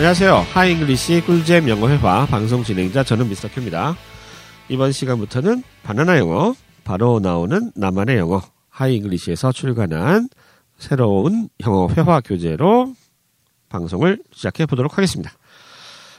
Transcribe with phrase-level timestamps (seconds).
[0.00, 0.46] 안녕하세요.
[0.54, 3.98] 하잉글리시 꿀잼 영어 회화 방송 진행자 저는 미스터 큐입니다.
[4.70, 6.54] 이번 시간부터는 바나나 영어,
[6.84, 10.30] 바로 나오는 나만의 영어, 하잉글리시에서 출간한
[10.78, 12.94] 새로운 영어 회화 교재로
[13.68, 15.32] 방송을 시작해 보도록 하겠습니다.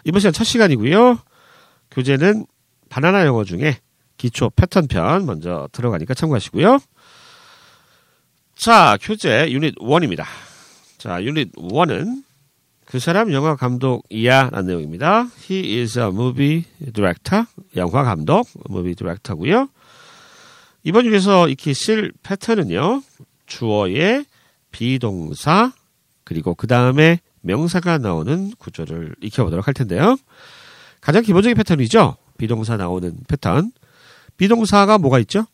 [0.04, 1.18] 이번 시간 첫 시간이고요.
[1.90, 2.46] 교재는
[2.90, 3.80] 바나나 영어 중에
[4.16, 6.78] 기초 패턴 편 먼저 들어가니까 참고하시고요.
[8.56, 10.26] 자, 교재 유닛 1입니다.
[11.00, 12.26] 자, 유닛 1은
[12.92, 15.30] 그 사람 영화 감독이야 라는 내용입니다.
[15.50, 17.46] He is a movie director.
[17.78, 19.70] 영화 감독, movie director고요.
[20.84, 23.02] 이번 중에서 익히실 패턴은요.
[23.46, 24.26] 주어에
[24.72, 25.72] be동사
[26.26, 30.18] 그리고 그 다음에 명사가 나오는 구조를 익혀보도록 할 텐데요.
[31.00, 32.18] 가장 기본적인 패턴이죠.
[32.38, 33.72] be동사 나오는 패턴.
[34.36, 35.46] be동사가 뭐가 있죠?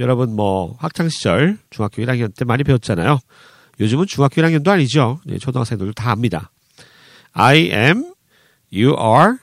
[0.00, 3.20] 여러분 뭐 학창 시절 중학교 1학년 때 많이 배웠잖아요.
[3.78, 5.20] 요즘은 중학교 1학년도 아니죠.
[5.24, 6.50] 네, 초등학생들도 다 압니다.
[7.34, 8.14] I am,
[8.72, 9.38] you are,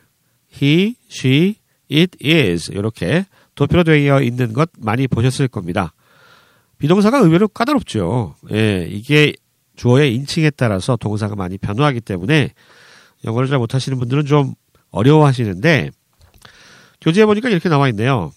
[0.51, 1.55] he, she,
[1.91, 3.25] it is 이렇게
[3.55, 5.93] 도표되어 있는 것 많이 보셨을 겁니다.
[6.77, 8.35] 비동사가 의외로 까다롭죠.
[8.53, 9.33] 예, 이게
[9.75, 12.53] 주어의 인칭에 따라서 동사가 많이 변화하기 때문에
[13.25, 14.53] 영어를 잘 못하시는 분들은 좀
[14.89, 15.91] 어려워하시는데
[17.01, 18.31] 교재에 보니까 이렇게 나와 있네요.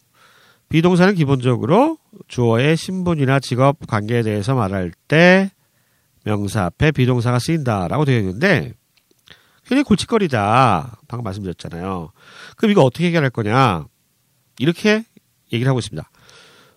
[0.68, 5.50] 비동사는 기본적으로 주어의 신분이나 직업 관계에 대해서 말할 때
[6.24, 8.74] 명사 앞에 비동사가 쓰인다라고 되어 있는데
[9.66, 10.98] 굉장히 골칫거리다.
[11.08, 12.12] 방금 말씀드렸잖아요.
[12.56, 13.86] 그럼 이거 어떻게 해결할 거냐?
[14.58, 15.04] 이렇게
[15.52, 16.08] 얘기를 하고 있습니다.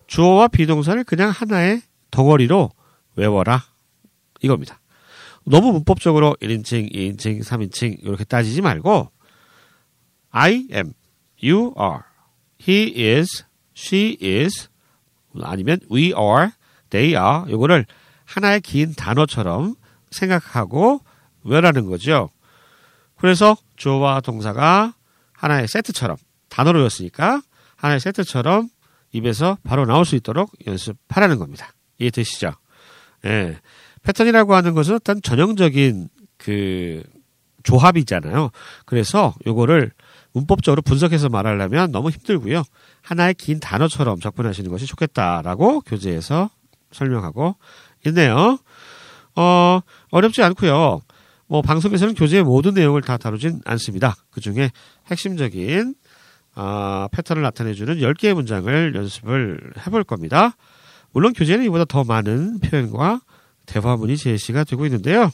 [0.07, 2.71] 주어와 비동사를 그냥 하나의 덩어리로
[3.15, 3.63] 외워라.
[4.41, 4.79] 이겁니다.
[5.45, 9.11] 너무 문법적으로 1인칭, 2인칭, 3인칭 이렇게 따지지 말고
[10.29, 10.93] I am,
[11.41, 12.01] you are,
[12.61, 13.43] he is,
[13.75, 14.69] she is
[15.41, 16.49] 아니면 we are,
[16.89, 17.85] they are 이거를
[18.25, 19.75] 하나의 긴 단어처럼
[20.11, 21.01] 생각하고
[21.43, 22.29] 외라는 거죠.
[23.19, 24.93] 그래서 주어와 동사가
[25.33, 26.17] 하나의 세트처럼
[26.49, 27.41] 단어로였으니까
[27.75, 28.69] 하나의 세트처럼
[29.11, 31.73] 입에서 바로 나올 수 있도록 연습하라는 겁니다.
[31.99, 32.51] 이해되시죠?
[33.25, 33.59] 예.
[34.03, 37.03] 패턴이라고 하는 것은 어떤 전형적인 그
[37.63, 38.51] 조합이잖아요.
[38.85, 39.91] 그래서 요거를
[40.31, 42.63] 문법적으로 분석해서 말하려면 너무 힘들고요.
[43.01, 46.49] 하나의 긴 단어처럼 접근하시는 것이 좋겠다라고 교재에서
[46.91, 47.55] 설명하고
[48.05, 48.59] 있네요.
[49.35, 49.79] 어,
[50.11, 51.01] 어렵지 않고요.
[51.47, 54.15] 뭐 방송에서는 교재의 모든 내용을 다 다루진 않습니다.
[54.29, 54.71] 그 중에
[55.07, 55.95] 핵심적인
[56.55, 60.55] 어, 패턴을 나타내주는 10개의 문장을 연습을 해볼 겁니다.
[61.11, 63.21] 물론 교재는 이보다 더 많은 표현과
[63.65, 65.29] 대화문이 제시가 되고 있는데요.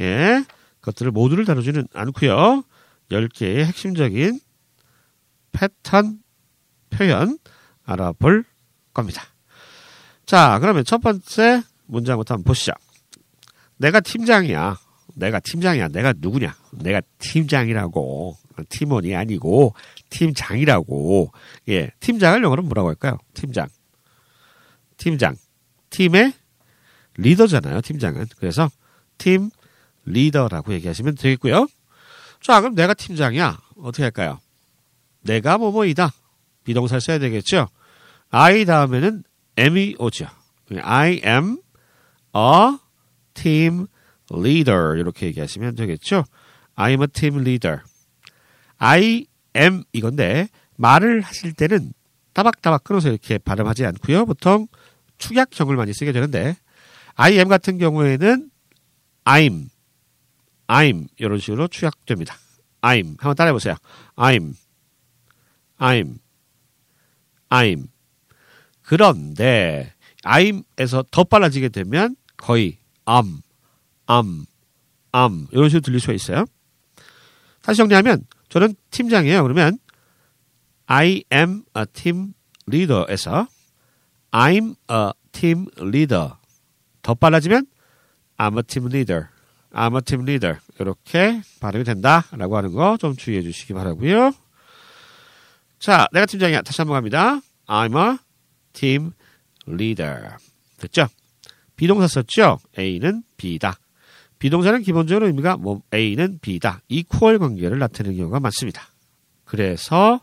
[0.00, 0.44] 예,
[0.80, 2.64] 그것들을 모두를 다루지는 않고요.
[3.10, 4.40] 10개의 핵심적인
[5.52, 6.18] 패턴
[6.90, 7.38] 표현
[7.84, 8.44] 알아볼
[8.92, 9.22] 겁니다.
[10.26, 12.72] 자, 그러면 첫 번째 문장부터 한번 보시죠.
[13.76, 14.78] 내가 팀장이야.
[15.14, 15.88] 내가 팀장이야.
[15.88, 16.54] 내가 누구냐?
[16.72, 18.36] 내가 팀장이라고.
[18.68, 19.74] 팀원이 아니고
[20.10, 21.32] 팀장이라고.
[21.68, 23.18] 예, 팀장을 영어로 뭐라고 할까요?
[23.34, 23.68] 팀장.
[24.96, 25.36] 팀장.
[25.90, 26.32] 팀의
[27.16, 27.80] 리더잖아요.
[27.80, 28.26] 팀장은.
[28.38, 28.68] 그래서
[29.18, 29.50] 팀
[30.04, 31.68] 리더라고 얘기하시면 되겠고요.
[32.40, 33.60] 자, 그럼 내가 팀장이야.
[33.78, 34.40] 어떻게 할까요?
[35.22, 36.12] 내가 뭐뭐이다.
[36.64, 37.68] 비동사를 써야 되겠죠.
[38.30, 39.22] I 다음에는
[39.56, 40.26] M이 오죠.
[40.82, 41.58] I am
[42.36, 42.78] a
[43.34, 43.86] team
[44.32, 46.24] leader 이렇게 얘기하시면 되겠죠.
[46.76, 47.80] I'm a team leader.
[48.78, 49.26] I
[49.56, 51.92] am 이건데 말을 하실 때는
[52.32, 54.26] 따박따박 끊어서 이렇게 발음하지 않고요.
[54.26, 54.66] 보통
[55.18, 56.56] 축약형을 많이 쓰게 되는데
[57.14, 58.50] I am 같은 경우에는
[59.24, 59.68] I'm,
[60.66, 62.36] I'm 이런 식으로 축약됩니다.
[62.82, 63.76] I'm 한번 따라해 보세요.
[64.16, 64.54] I'm,
[65.78, 66.18] I'm,
[67.48, 67.86] I'm.
[68.82, 73.40] 그런데 I'에서 더 빨라지게 되면 거의 am,
[74.10, 74.46] am,
[75.14, 76.44] am 이런 식으로 들릴 수가 있어요.
[77.62, 79.42] 다시 정리하면 저는 팀장이에요.
[79.42, 79.78] 그러면
[80.86, 82.34] I am a team
[82.68, 83.46] leader에서
[84.30, 86.32] I'm a team leader
[87.02, 87.66] 더 빨라지면
[88.36, 89.28] I'm a team leader,
[89.72, 94.32] I'm a team leader 이렇게 발음이 된다라고 하는 거 좀 주의해 주시기 바라고요.
[95.78, 96.62] 자, 내가 팀장이야.
[96.62, 97.40] 다시 한번 갑니다.
[97.66, 98.18] I'm a
[98.72, 99.12] team
[99.68, 100.36] leader.
[100.78, 101.08] 됐죠?
[101.76, 102.58] 비동사 썼죠?
[102.78, 103.76] A는 B다.
[104.44, 106.82] 비동사는 기본적으로 의미가 뭐 A는 B다.
[106.88, 108.82] 이퀄 관계를 나타내는 경우가 많습니다.
[109.46, 110.20] 그래서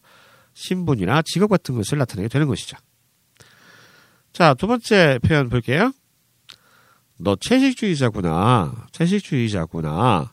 [0.53, 2.77] 신분이나 직업 같은 것을 나타내게 되는 것이죠.
[4.31, 5.91] 자, 두 번째 표현 볼게요.
[7.17, 8.85] 너 채식주의자구나.
[8.91, 10.31] 채식주의자구나.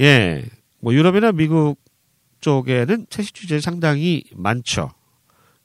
[0.00, 0.44] 예.
[0.80, 1.76] 뭐 유럽이나 미국
[2.42, 4.90] 쪽에는 채식주의자들이 상당히 많죠.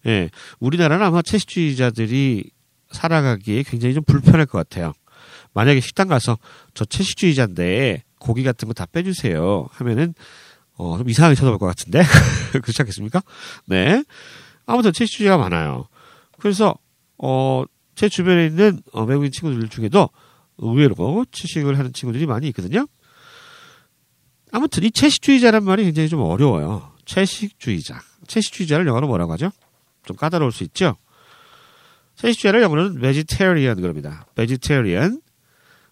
[0.05, 0.29] 예.
[0.59, 2.49] 우리나라는 아마 채식주의자들이
[2.91, 4.93] 살아가기에 굉장히 좀 불편할 것 같아요.
[5.53, 6.37] 만약에 식당 가서
[6.73, 9.67] 저 채식주의자인데 고기 같은 거 다 빼주세요.
[9.71, 10.13] 하면은
[10.75, 12.03] 어, 좀 이상하게 쳐다볼 것 같은데
[12.51, 13.21] 그렇지 않겠습니까?
[13.65, 14.03] 네.
[14.65, 15.87] 아무튼 채식주의가 많아요.
[16.39, 16.75] 그래서
[17.17, 17.63] 어,
[17.95, 20.09] 제 주변에 있는 어, 외국인 친구들 중에도
[20.59, 22.85] 의외로 채식을 하는 친구들이 많이 있거든요.
[24.51, 26.91] 아무튼 이 채식주의자란 말이 굉장히 좀 어려워요.
[27.05, 27.99] 채식주의자.
[28.27, 29.51] 채식주의자를 영어로 뭐라고 하죠?
[30.05, 30.95] 좀 까다로울 수 있죠?
[32.15, 34.25] 채식주의자를 영어로는 vegetarian 그럽니다.
[34.35, 35.21] vegetarian.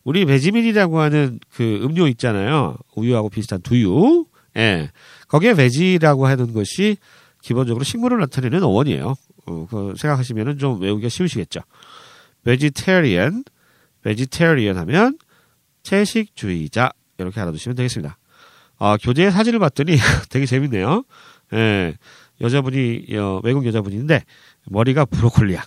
[0.06, 2.78] 우리 베지민이라고 하는 그 음료 있잖아요.
[2.96, 4.26] 우유하고 비슷한 두유.
[4.56, 4.92] 예.
[5.28, 6.98] 거기에 ve지라고 하는 것이
[7.42, 9.16] 기본적으로 식물을 나타내는 어원이에요.
[9.48, 11.62] 어, 그 생각하시면은 좀 외우기가 쉬우시겠죠.
[12.44, 13.44] vegetarian,
[14.04, 15.18] vegetarian 하면
[15.84, 18.18] 채식주의자 이렇게 알아두시면 되겠습니다.
[18.78, 19.98] 아, 교재 사진을 봤더니
[20.30, 21.04] 되게 재밌네요.
[21.54, 21.98] 예,
[22.42, 24.24] 여자분이 어, 외국 여자분인데
[24.66, 25.64] 머리가 브로콜리야.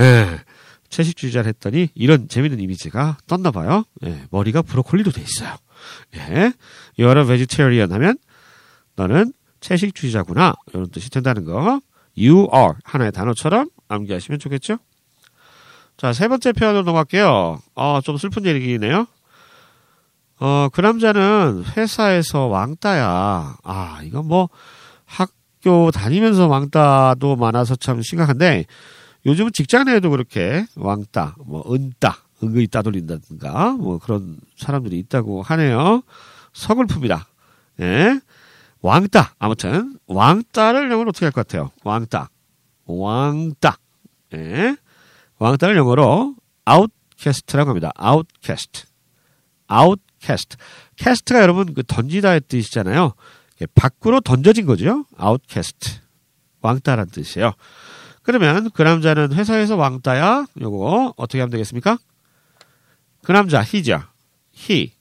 [0.00, 0.40] 예,
[0.88, 3.84] 채식주의자를 했더니 이런 재밌는 이미지가 떴나 봐요.
[4.04, 5.56] 예, 머리가 브로콜리로 돼 있어요.
[6.16, 6.52] 예,
[6.98, 8.18] a vegetarian 하면
[8.96, 11.80] 너는 채식주의자구나 이런 뜻이 된다는 거.
[12.16, 14.78] You are 하나의 단어처럼 암기하시면 좋겠죠.
[15.96, 17.60] 자, 세 번째 표현으로 넘어갈게요.
[17.74, 19.06] 어, 좀 슬픈 얘기네요.
[20.40, 23.56] 어, 그 남자는 회사에서 왕따야.
[23.62, 24.48] 아, 이건 뭐
[25.04, 28.66] 학교 다니면서 왕따도 많아서 참 심각한데
[29.26, 36.02] 요즘은 직장 내에도 그렇게 왕따, 뭐 은따, 은근히 따돌린다든가 뭐 그런 사람들이 있다고 하네요.
[36.52, 37.24] 서글픕니다.
[37.80, 38.20] 예.
[38.80, 39.34] 왕따.
[39.38, 41.70] 아무튼 왕따를 영어로 어떻게 할 것 같아요?
[41.84, 42.30] 왕따.
[42.86, 43.76] 왕따.
[44.34, 44.76] 예.
[45.38, 46.36] 왕따를 영어로
[46.68, 47.90] outcast라고 합니다.
[48.00, 48.86] outcast.
[49.70, 50.56] outcast.
[50.96, 53.14] cast가 여러분 그 던지다의 뜻이잖아요.
[53.74, 55.04] 밖으로 던져진 거죠.
[55.20, 56.00] outcast.
[56.60, 57.52] 왕따란 뜻이에요.
[58.28, 60.48] 그러면 그 남자는 회사에서 왕따야.
[60.60, 61.96] 요거 어떻게 하면 되겠습니까?
[63.24, 64.02] 그 남자 he죠.
[64.54, 64.92] he.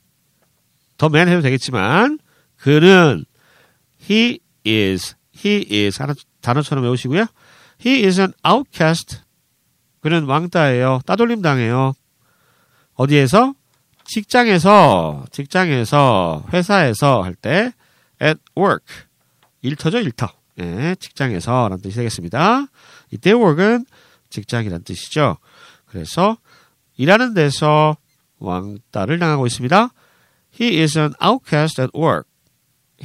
[0.98, 2.20] 더맨 해도 되겠지만
[2.56, 3.26] 그는
[4.10, 6.00] he is he is
[6.40, 7.26] 단어처럼 외우시고요.
[7.86, 9.20] he is an outcast.
[10.00, 11.02] 그는 왕따예요.
[11.06, 11.96] 따돌림 당해요.
[12.94, 13.56] 어디에서?
[14.06, 17.74] 직장에서, 직장에서, 회사에서 할 때
[18.24, 18.86] at work.
[19.64, 20.30] 일터죠, 일터.
[20.60, 22.68] 예, 직장에서 라는 뜻이 되겠습니다.
[23.12, 23.86] 이때 work은
[24.30, 25.38] 직장이란 뜻이죠.
[25.86, 26.38] 그래서
[26.98, 27.98] 일하는 데서
[28.40, 29.90] 왕따를 당하고 있습니다.
[30.60, 32.30] He is an outcast at work.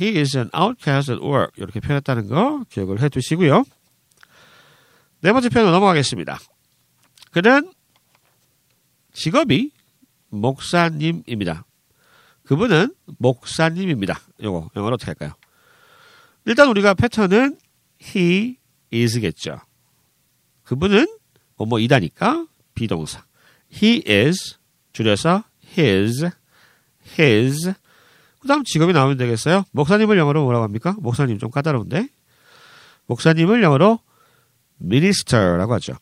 [0.01, 1.53] He is an outcast at work.
[1.57, 3.65] 이렇게 표현했다는 거 기억을 해 두시고요.
[5.21, 6.39] 네 번째 표현으로 넘어가겠습니다.
[7.31, 7.73] 그는
[9.13, 9.73] 직업이
[10.31, 11.65] 목사님입니다.
[12.45, 14.19] 그분은 목사님입니다.
[14.43, 15.35] 요거 영어로 어떻게 할까요?
[16.45, 17.59] 일단 우리가 패턴은
[18.03, 18.57] he
[18.93, 19.61] is겠죠.
[20.73, 21.07] 그분은
[21.59, 23.27] 뭐뭐 이다니까 비동사.
[23.71, 24.57] he is
[24.95, 25.45] 줄여서
[25.77, 26.31] his
[27.19, 27.75] his
[28.39, 29.65] 그 다음 직업이 나오면 되겠어요?
[29.73, 30.97] 목사님을 영어로 뭐라고 합니까?
[30.99, 32.09] 목사님 좀 까다로운데
[33.05, 34.01] 목사님을 영어로
[34.79, 35.93] minister라고 하죠.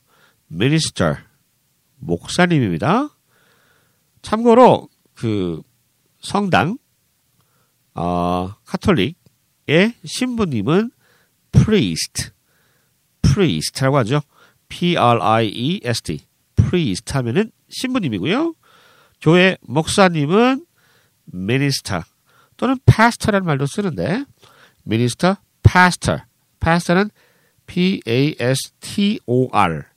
[0.52, 1.16] minister
[1.96, 3.08] 목사님입니다.
[4.22, 5.62] 참고로 그
[6.20, 6.78] 성당
[7.94, 10.92] 어, 카톨릭의 신부님은
[11.50, 12.30] priest
[13.20, 14.20] priest라고 하죠.
[14.70, 16.20] P R I E S T
[16.56, 18.54] priest 하면은 신부님이고요.
[19.20, 20.64] 교회 목사님은
[21.32, 22.02] minister
[22.56, 24.24] 또는 pastor라는 말도 쓰는데
[24.86, 26.22] minister, pastor,
[26.58, 27.10] pastor는
[27.66, 29.90] P A S T O R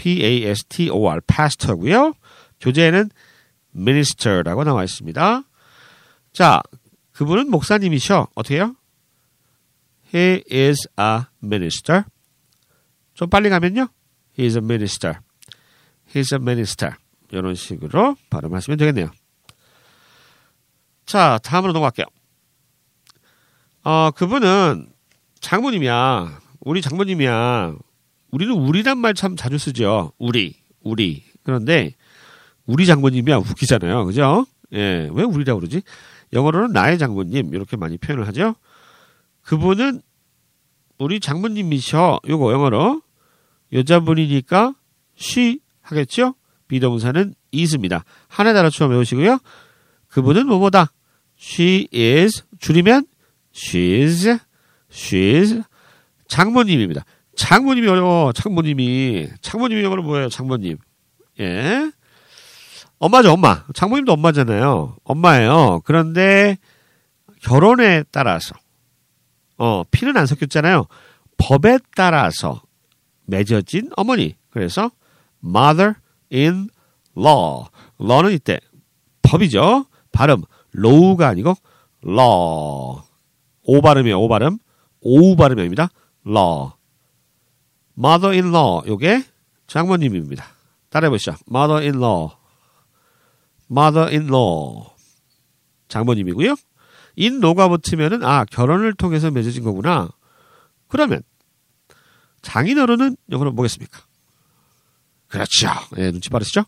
[0.00, 2.14] P-A-S-T-O-R, pastor고요.
[2.60, 3.10] 교재에는
[3.72, 5.42] minister라고 나와 있습니다.
[6.32, 6.62] 자,
[7.12, 8.28] 그분은 목사님이셔.
[8.34, 8.74] 어떻게 해요?
[10.14, 12.04] He is a minister.
[13.12, 13.88] 좀 빨리 가면요.
[14.40, 15.18] He is a minister.
[16.08, 16.94] He is a minister.
[17.30, 19.10] 이런 식으로 발음하시면 되겠네요.
[21.04, 22.06] 자, 다음으로 넘어갈게요.
[23.84, 24.88] 어, 그분은
[25.40, 26.40] 장모님이야.
[26.60, 27.74] 우리 장모님이야.
[28.30, 30.12] 우리는 우리란 말 참 자주 쓰죠.
[30.18, 31.22] 우리, 우리.
[31.42, 31.94] 그런데
[32.64, 34.06] 우리 장모님이야 웃기잖아요.
[34.06, 34.46] 그죠?
[34.72, 35.82] 예, 왜 우리라고 그러지?
[36.32, 38.54] 영어로는 나의 장모님 이렇게 많이 표현을 하죠.
[39.42, 40.00] 그분은
[40.98, 42.20] 우리 장모님이셔.
[42.28, 43.02] 요거 영어로
[43.72, 44.74] 여자분이니까
[45.18, 46.34] she 하겠죠?
[46.68, 48.04] 비동사는 is입니다.
[48.28, 49.38] 하나 달아처럼 외우시고요.
[50.08, 50.92] 그분은 뭐뭐다.
[51.38, 53.06] she is 줄이면
[53.54, 54.40] she's
[54.90, 55.64] she's
[56.28, 57.04] 장모님입니다.
[57.36, 58.32] 장모님이 어려워.
[58.32, 59.28] 장모님이.
[59.40, 60.28] 장모님이 영어로 뭐예요?
[60.28, 60.76] 장모님.
[61.40, 61.90] 예.
[62.98, 63.64] 엄마죠, 엄마.
[63.74, 64.96] 장모님도 엄마잖아요.
[65.04, 65.80] 엄마예요.
[65.84, 66.58] 그런데
[67.42, 68.54] 결혼에 따라서,
[69.56, 70.86] 어, 피는 안 섞였잖아요.
[71.38, 72.60] 법에 따라서
[73.30, 74.36] 맺어진 어머니.
[74.50, 74.90] 그래서
[75.44, 75.94] mother
[76.32, 76.68] in
[77.16, 77.66] law.
[78.00, 78.60] law는 이때
[79.22, 79.86] 법이죠.
[80.12, 80.42] 발음.
[80.76, 81.54] low가 아니고
[82.04, 83.02] law.
[83.62, 84.20] 오 발음이에요.
[84.20, 84.58] 오 발음.
[85.00, 85.88] 오우 발음이 아닙니다.
[86.26, 86.72] law.
[87.98, 88.88] mother-in-law.
[88.88, 89.24] 요게
[89.66, 90.44] 장모님입니다.
[90.90, 91.34] 따라해 보시죠.
[91.48, 92.30] mother-in-law.
[93.70, 94.90] mother-in-law.
[95.88, 96.54] 장모님이고요.
[97.18, 100.08] in-law가 붙으면은 아 결혼을 통해서 맺어진 거구나.
[100.88, 101.22] 그러면
[102.42, 104.00] 장인어른은 영어로 뭐겠습니까?
[105.28, 105.68] 그렇죠.
[105.98, 106.64] 예, 눈치 빠르시죠?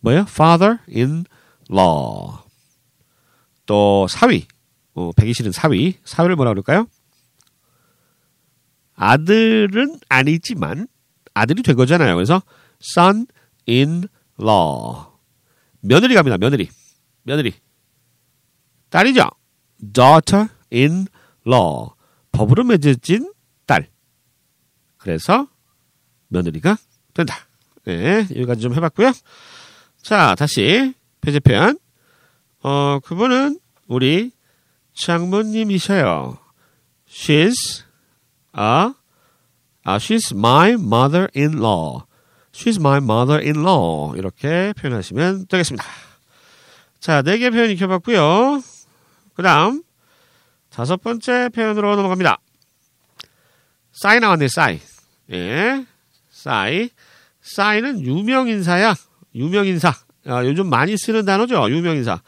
[0.00, 0.22] 뭐예요?
[0.28, 1.24] father-in-law.
[3.66, 4.46] 또 사위.
[4.94, 5.98] 어, 배기 싫은 사위.
[6.04, 6.86] 사위를 뭐라 그럴까요?
[8.96, 10.88] 아들은 아니지만
[11.32, 12.14] 아들이 된 거잖아요.
[12.14, 12.42] 그래서
[12.82, 14.08] son-in-law.
[15.80, 16.38] 며느리 갑니다.
[16.38, 16.68] 며느리.
[17.22, 17.54] 며느리.
[18.90, 19.28] 딸이죠.
[19.92, 21.90] daughter-in-law.
[22.32, 23.33] 법으로 맺어진 딸.
[25.04, 25.46] 그래서
[26.28, 26.78] 며느리가
[27.12, 27.36] 된다.
[27.84, 29.12] 네, 여기까지 좀 해봤고요.
[30.00, 31.78] 자, 다시 표제 표현.
[32.62, 34.32] 어, 그분은 우리
[34.94, 36.38] 장모님이셔요.
[37.06, 37.84] She's
[38.58, 38.94] a,
[39.84, 42.04] 아, she's my mother-in-law.
[42.52, 44.16] She's my mother-in-law.
[44.16, 45.84] 이렇게 표현하시면 되겠습니다.
[46.98, 48.62] 자, 네 개 표현 익혀봤고요.
[49.34, 49.82] 그 다음,
[50.70, 52.38] 다섯 번째 표현으로 넘어갑니다.
[53.92, 54.80] 싸이 나왔네, 싸이.
[55.32, 55.84] 예,
[56.30, 56.90] 싸이.
[57.42, 58.94] 싸이는 유명인사야.
[59.34, 59.92] 유명인사.
[60.26, 61.70] 아, 요즘 많이 쓰는 단어죠.
[61.70, 62.20] 유명인사.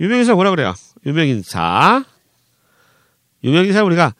[0.00, 0.74] 유명인사 뭐라 그래요?
[1.06, 2.04] 유명인사.
[3.44, 4.14] 유명인사 우리가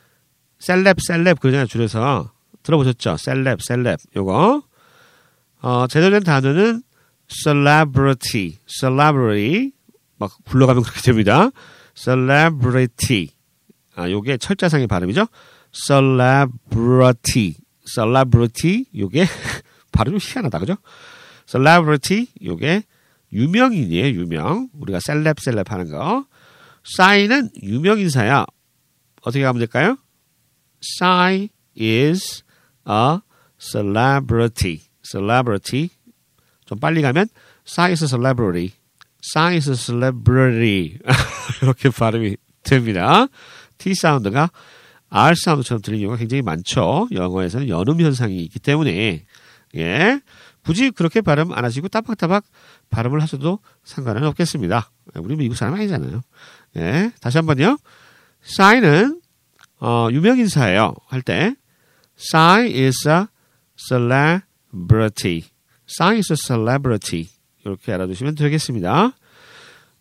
[0.58, 1.66] 셀렙, 셀렙 그러잖아요.
[1.66, 2.32] 줄여서.
[2.62, 3.16] 들어보셨죠?
[3.18, 4.00] 셀렙, 셀렙.
[4.16, 4.62] 요거.
[5.60, 6.82] 어, 제대로 된 단어는
[7.28, 8.58] celebrity.
[8.66, 9.72] celebrity.
[10.18, 11.50] 막 불러가면 그렇게 됩니다.
[11.94, 13.28] celebrity.
[13.96, 15.26] 아, 요게 철자상의 발음이죠.
[15.72, 17.56] celebrity.
[17.94, 18.84] Celebrity.
[18.96, 19.26] 요게
[19.92, 20.58] 발음이 희한하다.
[20.58, 20.76] 그죠?
[21.46, 22.28] celebrity.
[22.44, 22.82] 요게
[23.32, 24.20] 유명인이에요.
[24.20, 24.68] 유명.
[24.74, 26.26] 우리가 셀렙 셀렙 하는 거.
[26.96, 28.46] 싸이는 유명인사야.
[29.22, 29.96] 어떻게 하면 될까요?
[30.80, 32.42] 싸이 is
[32.88, 33.18] a
[33.58, 34.82] celebrity.
[35.04, 35.90] celebrity.
[36.64, 37.28] 좀 빨리 가면
[37.64, 38.72] 싸이 is a celebrity.
[39.22, 40.98] 싸이 is a celebrity.
[41.62, 43.26] 이렇게 발음이 됩니다.
[43.78, 44.50] T 사운드가
[45.10, 47.08] R 사운드처럼 들리는 경우가 굉장히 많죠.
[47.12, 49.24] 영어에서는 연음 현상이 있기 때문에
[49.76, 50.20] 예.
[50.64, 52.44] 굳이 그렇게 발음 안 하시고 따박따박
[52.90, 54.90] 발음을 하셔도 상관은 없겠습니다.
[55.16, 56.20] 우리 미국 사람 아니잖아요.
[56.76, 57.10] 예.
[57.20, 57.78] 다시 한번요.
[58.42, 59.20] 싸이는
[59.80, 60.94] 어, 유명 인사예요.
[61.06, 61.54] 할때
[62.18, 63.26] 싸이 is a
[63.76, 65.44] celebrity.
[65.86, 67.28] 싸이 is a celebrity.
[67.64, 69.12] 이렇게 알아두시면 되겠습니다.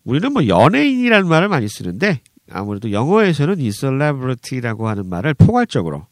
[0.04, 6.06] 우리는 뭐 연예인이라는 말을 많이 쓰는데 아무래도 영어에서는 이 celebrity라고 하는 말을 포괄적으로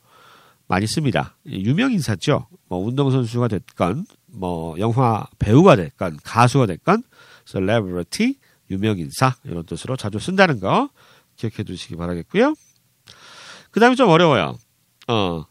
[0.68, 1.36] 많이 씁니다.
[1.46, 2.46] 유명 인사죠.
[2.68, 7.02] 뭐 운동선수가 됐건, 뭐 영화 배우가 됐건, 가수가 됐건,
[7.44, 8.34] celebrity,
[8.70, 10.90] 유명 인사 이런 뜻으로 자주 쓴다는 거
[11.36, 12.54] 기억해 두시기 바라겠고요.
[13.70, 14.56] 그 다음에 좀 어려워요.
[15.08, 15.44] 어,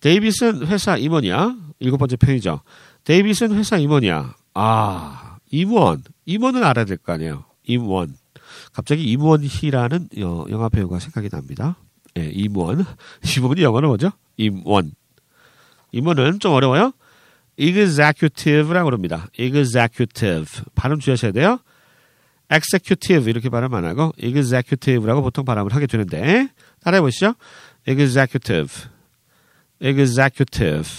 [0.00, 1.56] 데이비슨 회사 임원이야.
[1.78, 2.60] 일곱 번째 편이죠.
[3.04, 4.34] 데이비슨 회사 임원이야.
[4.54, 6.02] 아, 임원.
[6.26, 7.44] 임원은 알아야 될 거 아니에요.
[7.64, 8.16] 임원.
[8.76, 11.78] 갑자기 임원희라는 영화 배우가 생각이 납니다.
[12.18, 12.84] 예, 임원.
[13.38, 14.10] 임원이 영어는 뭐죠?
[14.36, 14.92] 임원.
[15.92, 16.92] 임원은 좀 어려워요.
[17.56, 19.28] executive라고 그럽니다.
[19.38, 20.64] executive.
[20.74, 21.58] 발음 주셔야 돼요.
[22.52, 26.50] executive 이렇게 발음 안 하고 executive라고 보통 발음을 하게 되는데
[26.82, 27.34] 따라해 보시죠.
[27.88, 28.90] executive.
[29.80, 30.90] executive.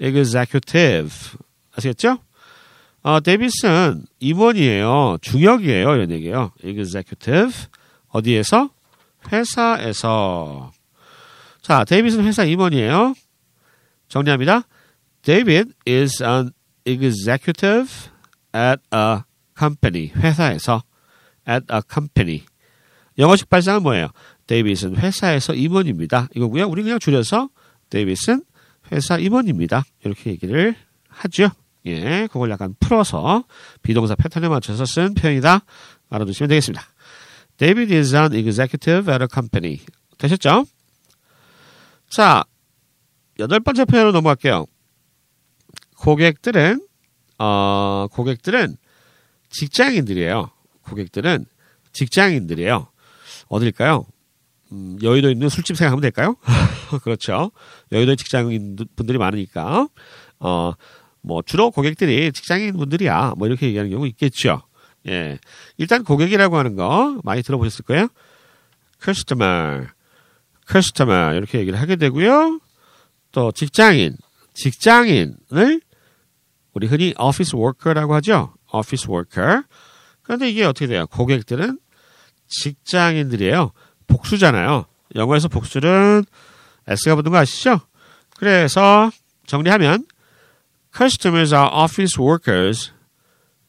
[0.00, 1.38] executive.
[1.76, 2.18] 아시겠죠?
[3.06, 5.18] 어, 데이비슨 임원이에요.
[5.22, 6.00] 중역이에요.
[6.10, 6.50] 얘기예요.
[6.64, 7.68] executive.
[8.08, 8.70] 어디에서?
[9.30, 10.72] 회사에서.
[11.62, 13.14] 자, 데이비슨 회사 임원이에요.
[14.08, 14.62] 정리합니다.
[15.22, 16.50] David is an
[16.84, 18.10] executive
[18.52, 19.20] at a
[19.56, 20.10] company.
[20.16, 20.82] 회사에서
[21.48, 22.42] at a company.
[23.18, 24.08] 영어식 발상은 뭐예요?
[24.48, 26.26] 데이빗은 회사에서 임원입니다.
[26.34, 26.66] 이거고요.
[26.66, 27.50] 우리 그냥 줄여서
[27.88, 28.42] 데이빗은
[28.90, 29.84] 회사 임원입니다.
[30.02, 30.74] 이렇게 얘기를
[31.08, 31.50] 하죠.
[31.86, 33.44] 예, 그걸 약간 풀어서
[33.82, 35.60] 비동사 패턴에 맞춰서 쓴 표현이다.
[36.10, 36.82] 알아두시면 되겠습니다.
[37.56, 39.80] David is an executive at a company.
[40.18, 40.66] 되셨죠?
[42.08, 42.44] 자,
[43.38, 44.66] 여덟 번째 표현으로 넘어갈게요.
[45.98, 46.86] 고객들은,
[47.38, 48.76] 어, 고객들은
[49.50, 50.50] 직장인들이에요.
[50.82, 51.46] 고객들은
[51.92, 52.88] 직장인들이에요.
[53.48, 54.06] 어딜까요?
[54.72, 56.36] 음, 여의도에 있는 술집 생각하면 될까요?
[57.02, 57.52] 그렇죠.
[57.92, 59.88] 여의도에 직장인 분들이 많으니까,
[60.40, 60.72] 어,
[61.26, 63.34] 뭐, 주로 고객들이 직장인 분들이야.
[63.36, 64.62] 뭐, 이렇게 얘기하는 경우 있겠죠.
[65.08, 65.38] 예.
[65.76, 68.06] 일단 고객이라고 하는 거 많이 들어보셨을 거예요.
[69.02, 69.88] customer,
[70.70, 72.60] customer 이렇게 얘기를 하게 되고요.
[73.32, 74.16] 또 직장인,
[74.54, 75.80] 직장인을
[76.72, 78.54] 우리 흔히 office worker라고 하죠.
[78.72, 79.62] office worker.
[80.22, 81.06] 그런데 이게 어떻게 돼요?
[81.08, 81.78] 고객들은
[82.48, 83.72] 직장인들이에요.
[84.06, 84.86] 복수잖아요.
[85.16, 86.24] 영어에서 복수는
[86.86, 87.80] S가 붙는 거 아시죠?
[88.36, 89.10] 그래서
[89.46, 90.04] 정리하면
[90.96, 92.92] customers are office workers.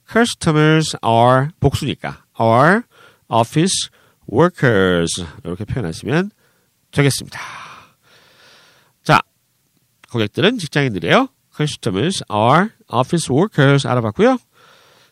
[0.10, 2.84] customers are 복수니까 are
[3.30, 3.90] office
[4.32, 6.32] workers 이렇게 표현하시면
[6.92, 7.40] 되겠습니다.
[9.04, 9.20] 자,
[10.10, 11.28] 고객들은 직장인들이에요.
[11.56, 14.38] customers are office workers 알아봤고요.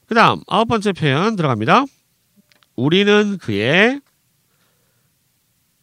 [0.07, 1.85] 그 다음 아홉 번째 표현 들어갑니다.
[2.75, 3.99] 우리는 그의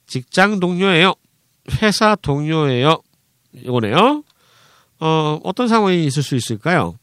[0.06, 1.14] 직장 동료예요.
[1.82, 3.02] 회사 동료예요.
[3.52, 4.24] 이거네요.
[5.02, 6.96] 어, 어떤 상황이 있을 수 있을까요?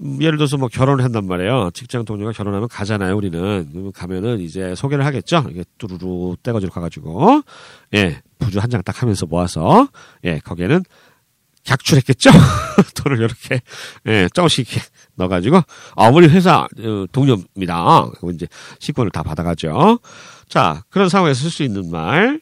[0.00, 1.70] 음, 예를 들어서 뭐 결혼을 한단 말이에요.
[1.74, 3.92] 직장 동료가 결혼하면 가잖아요, 우리는.
[3.94, 5.44] 가면은 이제 소개를 하겠죠?
[5.50, 7.42] 이게 뚜루루 떼가지고 가가지고.
[7.94, 9.88] 예, 부주 한 장 딱 하면서 모아서.
[10.24, 10.84] 예, 거기에는
[11.64, 12.30] 객출했겠죠?
[12.96, 13.60] 돈을 이렇게,
[14.06, 15.60] 예, 조금씩 이렇게 넣어가지고.
[15.96, 18.06] 아, 우리 회사 어, 동료입니다.
[18.12, 18.46] 그리고 이제
[18.78, 19.98] 식권을 다 받아가죠.
[20.48, 22.40] 자, 그런 상황에서 쓸 수 있는 말.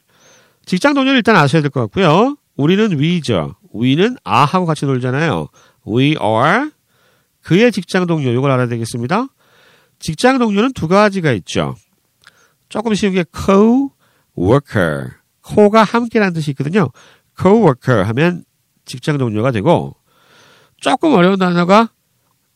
[0.65, 2.37] 직장 동료를 일단 아셔야 될 것 같고요.
[2.55, 3.55] 우리는 we죠.
[3.73, 5.47] We는 아하고 같이 놀잖아요.
[5.87, 6.71] we are
[7.41, 9.27] 그의 직장 동료 이걸 알아야 되겠습니다.
[9.99, 11.75] 직장 동료는 두 가지가 있죠.
[12.69, 15.11] 조금 쉬운 게 co-worker.
[15.45, 16.89] co가 함께라는 뜻이 있거든요.
[17.39, 18.43] co-worker 하면
[18.85, 19.95] 직장 동료가 되고
[20.79, 21.89] 조금 어려운 단어가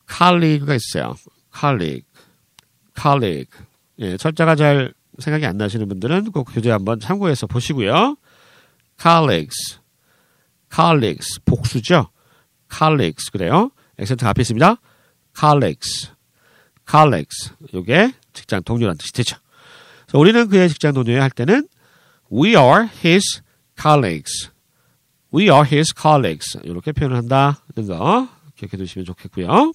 [0.10, 1.15] colleague가 있어요.
[1.58, 2.06] colleague.
[3.00, 3.60] colleague.
[4.00, 8.18] 예, 철자가 잘 생각이 안 나시는 분들은 꼭 교재 한번 참고해서 보시고요.
[9.01, 9.81] colleagues.
[10.74, 11.40] Colleagues.
[11.46, 12.10] 복수죠.
[12.72, 13.32] colleagues.
[13.32, 13.72] 그래요.
[13.98, 14.75] 액센트 앞에 있습니다.
[15.38, 16.12] colleagues.
[16.90, 17.51] colleagues.
[17.74, 19.38] 요게 직장 동료라는 뜻이 되죠.
[20.06, 21.68] 그래서 우리는 그의 직장 동료야 할 때는
[22.32, 23.42] we are his
[23.80, 24.50] colleagues.
[25.34, 26.60] we are his colleagues.
[26.63, 29.74] 이렇게 표현을 한다는 거 기억해 두시면 좋겠고요.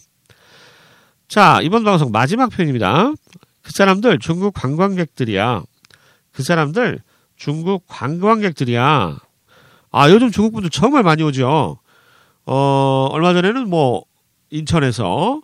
[1.29, 3.13] 자, 이번 방송 마지막 표현입니다.
[3.63, 5.63] 그 사람들 중국 관광객들이야.
[6.33, 7.01] 그 사람들
[7.37, 9.19] 중국 관광객들이야.
[9.97, 11.79] 아, 요즘 중국 분들 정말 많이 오죠.
[12.45, 14.05] 어, 얼마 전에는 뭐
[14.51, 15.41] 인천에서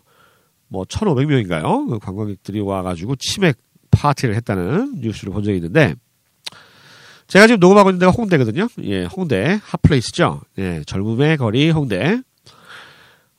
[0.67, 1.89] 뭐 1,500명인가요?
[1.89, 3.57] 그 관광객들이 와가지고 치맥
[3.89, 5.95] 파티를 했다는 뉴스를 본 적이 있는데
[7.25, 8.67] 제가 지금 녹음하고 있는 데가 홍대거든요.
[8.83, 10.41] 예, 홍대 핫플레이스죠.
[10.59, 12.21] 예, 젊음의 거리 홍대.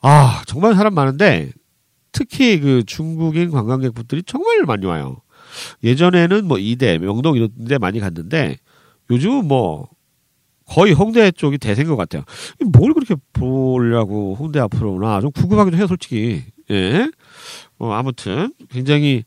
[0.01, 1.53] 아, 정말 사람 많은데
[2.11, 5.19] 특히 그 중국인 관광객분들이 정말 많이 와요.
[5.85, 8.57] 예전에는 뭐 이대, 명동 이런 데 많이 갔는데
[9.13, 9.95] 요즘은 뭐
[10.67, 12.25] 거의 홍대 쪽이 대세인 것 같아요.
[12.73, 16.45] 뭘 그렇게 보려고 홍대 앞으로 오나 좀 궁금하기도 해요, 솔직히.
[16.71, 17.11] 예.
[17.79, 19.25] 어, 아무튼 굉장히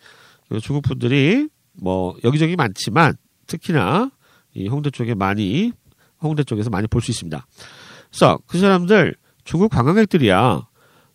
[0.50, 4.10] 그 중국 분들이 뭐 여기저기 많지만 특히나
[4.56, 5.71] 이 홍대 쪽에 많이
[6.21, 7.45] 홍대 쪽에서 많이 볼 수 있습니다.
[8.10, 10.67] 그래서 그 사람들 중국 관광객들이야.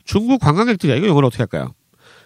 [0.04, 0.96] 중국 관광객들이야.
[0.96, 1.74] 이거 영어로 어떻게 할까요?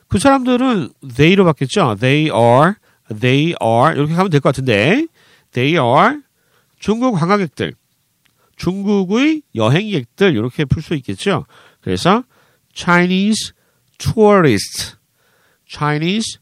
[0.08, 1.96] 그 사람들은 they로 바뀌었죠.
[1.98, 2.74] They are,
[3.18, 5.06] they are 이렇게 가면 될 것 같은데
[5.52, 6.20] they are
[6.78, 7.72] 중국 관광객들,
[8.56, 11.46] 중국의 여행객들 이렇게 풀 수 있겠죠.
[11.80, 12.24] 그래서
[12.72, 13.52] Chinese
[13.98, 14.96] tourist,
[15.66, 16.38] Chinese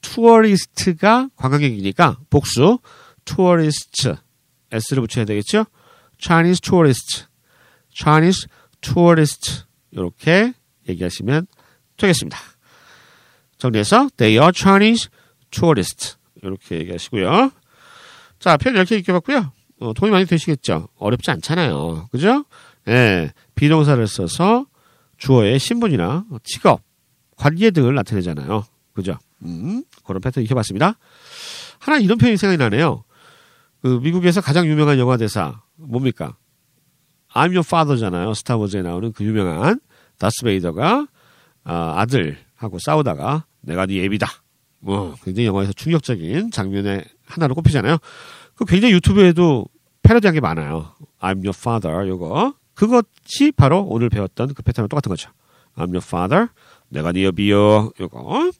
[0.00, 2.78] tourist가 관광객이니까 복수
[3.24, 4.12] tourist
[4.70, 5.66] s를 붙여야 되겠죠.
[6.18, 7.26] Chinese tourist,
[7.90, 8.48] Chinese
[8.80, 10.52] tourist 이렇게
[10.88, 11.46] 얘기하시면
[11.96, 12.38] 되겠습니다.
[13.58, 15.08] 정리해서 they are Chinese
[15.50, 17.50] tourists 이렇게 얘기하시고요.
[18.38, 19.52] 자, 표현 이렇게 익혀봤고요.
[19.80, 20.88] 어, 도움이 많이 되시겠죠?
[20.96, 22.08] 어렵지 않잖아요.
[22.10, 22.44] 그죠?
[22.88, 24.66] 예, 비동사를 써서
[25.18, 26.82] 주어의 신분이나 직업,
[27.36, 28.64] 관계 등을 나타내잖아요.
[28.94, 29.18] 그죠?
[29.42, 30.94] 음, 그런 패턴 익혀봤습니다.
[31.78, 33.04] 하나 이런 표현이 생각이 나네요.
[33.82, 36.36] 그 미국에서 가장 유명한 영화 대사 뭡니까?
[37.32, 38.34] I'm your father잖아요.
[38.34, 39.80] 스타워즈에 나오는 그 유명한
[40.18, 41.06] 다스베이더가
[41.64, 44.26] 아, 아들하고 싸우다가 내가 네 애비다.
[44.80, 47.98] 뭐 굉장히 영화에서 충격적인 장면의 하나로 꼽히잖아요.
[48.58, 49.66] 그 굉장히 유튜브에도
[50.02, 50.92] 패러디한 게 많아요.
[51.20, 55.30] I'm your father 요거 그것이 바로 오늘 배웠던 그 패턴과 똑같은 거죠.
[55.76, 56.48] I'm your father
[56.88, 58.50] 내가 네 여비요 요거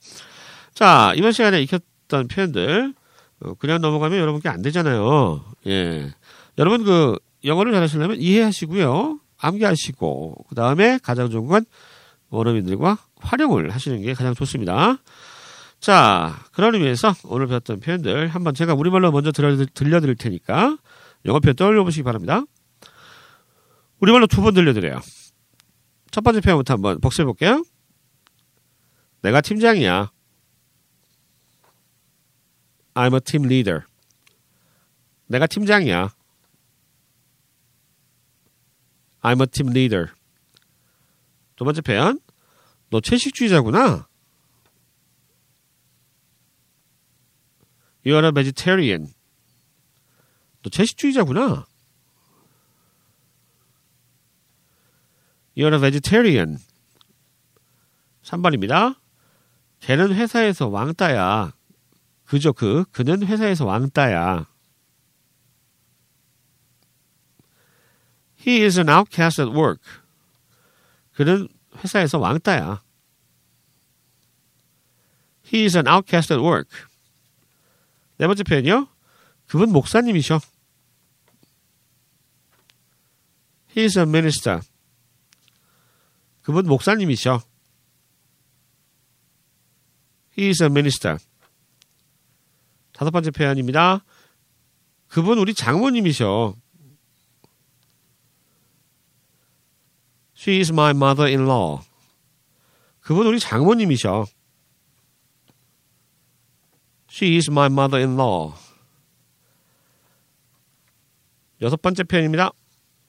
[0.73, 2.95] 자 이번 시간에 익혔던 표현들
[3.41, 5.45] 어, 그냥 넘어가면 여러분께 안 되잖아요.
[5.67, 6.13] 예
[6.59, 9.19] 여러분 그 영어를 잘하시려면 이해하시고요.
[9.39, 11.65] 암기하시고 그 다음에 가장 좋은 건
[12.31, 14.99] 원어민들과 활용을 하시는 게 가장 좋습니다.
[15.81, 20.77] 자, 그런 의미에서 오늘 배웠던 표현들 한번 제가 우리말로 먼저 들려 드릴 테니까
[21.25, 22.43] 영어 표현 떠올려 보시기 바랍니다.
[24.01, 25.01] 우리말로 두 번 들려드려요.
[26.11, 27.65] 첫 번째 표현부터 한번 복습해 볼게요.
[29.23, 30.11] 내가 팀장이야.
[32.95, 33.83] I'm a team leader.
[35.27, 36.11] 내가 팀장이야.
[39.23, 40.09] I'm a team leader.
[41.57, 42.21] 두 번째 표현.
[42.91, 44.08] 너 채식주의자구나.
[48.05, 49.13] You're a vegetarian.
[50.63, 51.67] 너 채식주의자구나.
[55.57, 56.59] You're a vegetarian.
[58.23, 58.97] 3번입니다.
[59.81, 61.53] 걔는 회사에서 왕따야.
[62.25, 62.85] 그죠, 그.
[62.93, 64.47] 그는 회사에서 왕따야.
[68.47, 69.83] He is an outcast at work.
[71.15, 72.83] 그는 회사에서 왕따야.
[75.45, 76.69] He is an outcast at work.
[78.19, 78.89] 네 번째 표현이요.
[79.47, 80.41] 그분 목사님이셔.
[83.77, 84.61] He is a minister.
[86.43, 87.41] 그분 목사님이셔.
[90.37, 91.19] He is a minister.
[92.93, 94.05] 다섯 번째 표현입니다.
[95.07, 96.57] 그분 우리 장모님이셔.
[100.37, 101.83] She is my mother-in-law.
[103.01, 104.27] 그분 우리 장모님이셔.
[107.11, 108.55] She is my mother-in-law.
[111.61, 112.53] 여섯 번째 표현입니다.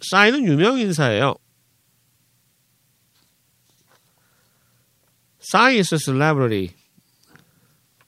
[0.01, 1.35] 싸이는 유명 인사예요.
[5.39, 6.75] 싸이 is a celebrity.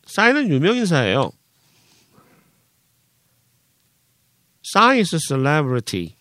[0.05, 1.31] 싸이는 유명 인사예요.
[4.73, 6.15] 싸이 is a celebrity.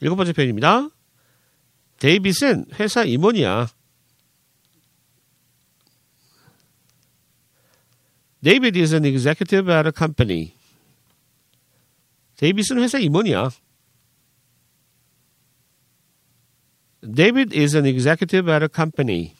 [0.00, 0.88] 일곱 번째 표현입니다.
[1.98, 3.68] 데이빗은 회사 임원이야.
[8.41, 10.53] David is an executive at a company.
[12.35, 13.51] 데이빗은 회사 임원이야.
[17.01, 19.35] David is an executive at a company.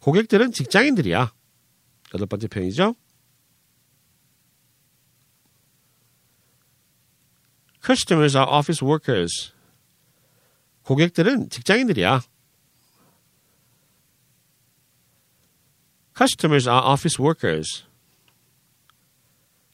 [0.00, 1.32] 고객들은 직장인들이야.
[2.14, 2.94] 여덟 번째 표현이죠.
[7.84, 9.52] Customers are office workers.
[10.82, 12.20] 고객들은 직장인들이야.
[16.21, 17.83] Customers are office workers.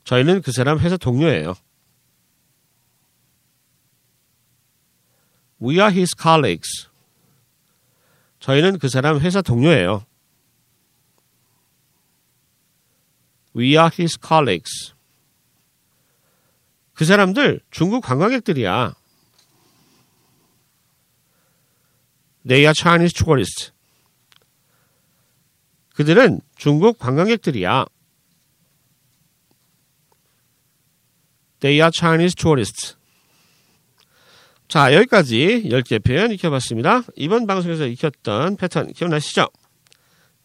[0.05, 1.55] 저희는 그 사람 회사 동료예요.
[5.62, 6.88] We are his colleagues.
[8.39, 10.05] 저희는 그 사람 회사 동료예요.
[13.53, 14.93] We are his colleagues.
[16.93, 18.95] 그 사람들 중국 관광객들이야.
[22.47, 23.73] They are Chinese tourists.
[25.97, 27.86] 그들은 중국 관광객들이야.
[31.60, 32.95] They are Chinese tourists.
[34.67, 37.01] 자, 여기까지 10개 표현 익혀봤습니다.
[37.15, 39.47] 이번 방송에서 익혔던 패턴 기억나시죠?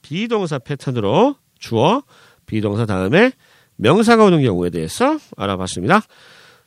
[0.01, 2.03] 비동사 패턴으로 주어,
[2.47, 3.33] 비동사 다음에
[3.77, 6.01] 명사가 오는 경우에 대해서 알아봤습니다.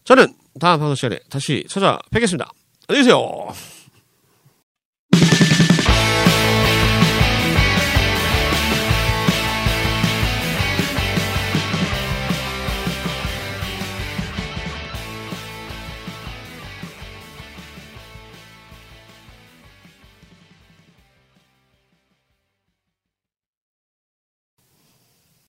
[0.04, 0.28] 저는
[0.60, 2.52] 다음 방송 시간에 다시 찾아뵙겠습니다.
[2.88, 3.48] 안녕히 계세요.